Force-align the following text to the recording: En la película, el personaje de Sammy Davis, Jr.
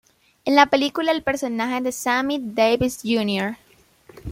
En 0.45 0.55
la 0.55 0.65
película, 0.65 1.11
el 1.11 1.21
personaje 1.21 1.79
de 1.79 1.91
Sammy 1.91 2.39
Davis, 2.43 3.01
Jr. 3.03 3.57